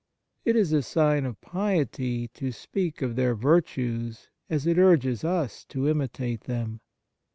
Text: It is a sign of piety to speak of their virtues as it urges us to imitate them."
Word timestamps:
It 0.45 0.55
is 0.55 0.73
a 0.73 0.81
sign 0.81 1.27
of 1.27 1.39
piety 1.41 2.27
to 2.29 2.51
speak 2.51 3.03
of 3.03 3.15
their 3.15 3.35
virtues 3.35 4.29
as 4.49 4.65
it 4.65 4.79
urges 4.79 5.23
us 5.23 5.63
to 5.65 5.87
imitate 5.87 6.45
them." 6.45 6.81